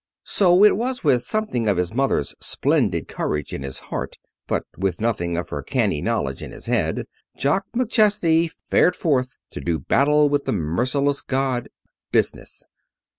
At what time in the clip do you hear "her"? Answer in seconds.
5.49-5.61